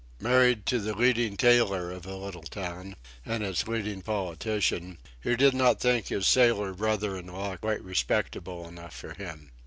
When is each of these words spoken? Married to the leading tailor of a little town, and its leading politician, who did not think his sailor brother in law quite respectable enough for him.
Married 0.19 0.65
to 0.65 0.79
the 0.79 0.95
leading 0.95 1.37
tailor 1.37 1.91
of 1.91 2.07
a 2.07 2.15
little 2.15 2.41
town, 2.41 2.95
and 3.23 3.43
its 3.43 3.67
leading 3.67 4.01
politician, 4.01 4.97
who 5.19 5.37
did 5.37 5.53
not 5.53 5.79
think 5.79 6.07
his 6.07 6.25
sailor 6.25 6.73
brother 6.73 7.15
in 7.15 7.27
law 7.27 7.55
quite 7.57 7.83
respectable 7.83 8.67
enough 8.67 8.95
for 8.95 9.13
him. 9.13 9.51